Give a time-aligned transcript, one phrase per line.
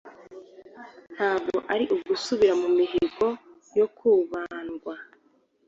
[1.15, 3.27] ntabwo ari ugusubira mu mihango
[3.77, 4.93] yo kubandwa